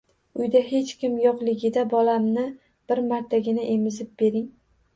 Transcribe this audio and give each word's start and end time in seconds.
Uyda 0.43 0.61
hech 0.69 0.93
kim 1.01 1.19
yo`qligida 1.25 1.83
bolamni 1.93 2.47
bir 2.93 3.05
martagina 3.13 3.69
emizib 3.77 4.13
bering 4.25 4.53